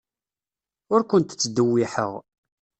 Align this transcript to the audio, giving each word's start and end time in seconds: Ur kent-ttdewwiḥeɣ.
Ur 0.93 1.01
kent-ttdewwiḥeɣ. 1.09 2.11